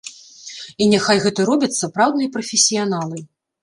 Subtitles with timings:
[0.85, 3.19] І няхай гэта робяць сапраўдныя прафесіяналы.